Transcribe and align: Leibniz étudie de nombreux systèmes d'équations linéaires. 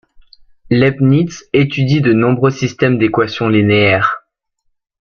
Leibniz 0.71 1.43
étudie 1.53 2.01
de 2.01 2.11
nombreux 2.11 2.49
systèmes 2.49 2.97
d'équations 2.97 3.49
linéaires. 3.49 4.25